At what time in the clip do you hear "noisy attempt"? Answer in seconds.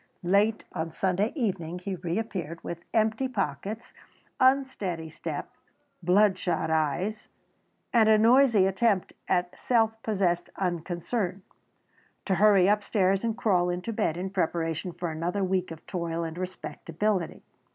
8.17-9.13